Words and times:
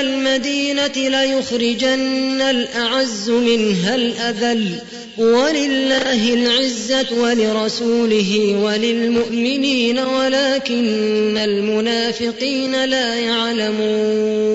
المدينة 0.00 0.92
ليخرجن 0.96 2.40
الأعز 2.40 3.30
منها 3.30 3.94
الأذل 3.94 4.78
ولله 5.18 6.34
العزة 6.34 7.06
ولرسوله 7.18 8.60
وللمؤمنين 8.62 9.98
ولكن 9.98 11.38
المنافقين 11.38 12.84
لا 12.84 13.14
يعلمون. 13.14 14.54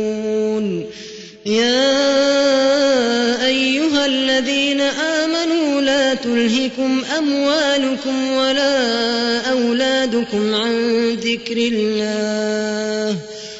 يا 1.46 1.86
أيها 3.46 4.06
الذين 4.06 4.82
آمنوا 4.82 5.82
لا 5.82 6.14
تلهكم 6.14 7.04
أموالكم 7.18 8.32
ولا 8.32 9.42
أولادكم 9.52 10.56
عن 10.56 11.10
ذكر 11.14 11.58
الله. 11.58 12.79